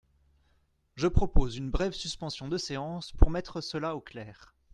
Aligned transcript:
Je 0.95 1.05
propose 1.07 1.57
une 1.57 1.69
brève 1.69 1.91
suspension 1.93 2.47
de 2.47 2.57
séance 2.57 3.11
pour 3.11 3.29
mettre 3.29 3.61
cela 3.61 3.95
au 3.95 4.01
clair. 4.01 4.51